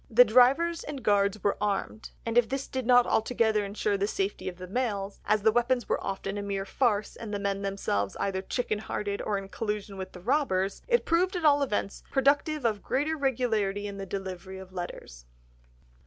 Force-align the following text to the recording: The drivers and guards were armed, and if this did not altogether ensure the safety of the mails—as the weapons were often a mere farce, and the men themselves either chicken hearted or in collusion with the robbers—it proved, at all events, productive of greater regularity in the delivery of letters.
The 0.09 0.25
drivers 0.25 0.83
and 0.83 1.03
guards 1.03 1.43
were 1.43 1.57
armed, 1.61 2.09
and 2.25 2.35
if 2.35 2.49
this 2.49 2.67
did 2.67 2.87
not 2.87 3.05
altogether 3.05 3.63
ensure 3.63 3.97
the 3.97 4.07
safety 4.07 4.49
of 4.49 4.57
the 4.57 4.65
mails—as 4.65 5.43
the 5.43 5.51
weapons 5.51 5.87
were 5.87 6.03
often 6.03 6.39
a 6.39 6.41
mere 6.41 6.65
farce, 6.65 7.15
and 7.15 7.31
the 7.31 7.37
men 7.37 7.61
themselves 7.61 8.17
either 8.19 8.41
chicken 8.41 8.79
hearted 8.79 9.21
or 9.21 9.37
in 9.37 9.47
collusion 9.47 9.97
with 9.97 10.13
the 10.13 10.19
robbers—it 10.19 11.05
proved, 11.05 11.35
at 11.35 11.45
all 11.45 11.61
events, 11.61 12.01
productive 12.09 12.65
of 12.65 12.81
greater 12.81 13.15
regularity 13.15 13.85
in 13.85 13.97
the 13.99 14.07
delivery 14.07 14.57
of 14.57 14.73
letters. 14.73 15.25